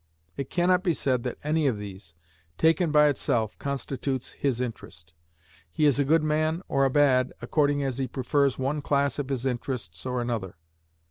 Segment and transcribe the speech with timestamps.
[0.35, 2.15] It can not be said that any of these,
[2.57, 5.13] taken by itself, constitutes 'his interest:'
[5.69, 9.29] he is a good man or a bad according as he prefers one class of
[9.29, 10.57] his interests or another.